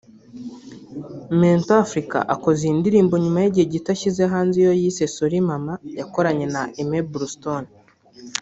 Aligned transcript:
Mento 1.39 1.73
Africa 1.85 2.17
akoze 2.33 2.61
iyi 2.63 2.79
ndirimbo 2.79 3.13
nyuma 3.23 3.39
y'igihe 3.41 3.65
gito 3.73 3.89
ashyize 3.95 4.23
hanze 4.33 4.55
iyo 4.61 4.73
yise 4.81 5.03
'Sorry 5.09 5.39
Mama' 5.49 5.75
yakoranye 5.99 6.45
na 6.53 6.61
Aimebluestone 6.77 7.69